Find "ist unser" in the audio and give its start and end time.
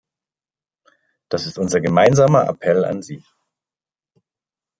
1.45-1.79